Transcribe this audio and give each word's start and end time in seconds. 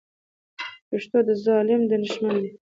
پښتون 0.89 1.21
د 1.27 1.29
ظالم 1.45 1.81
دښمن 1.91 2.33
دی. 2.43 2.49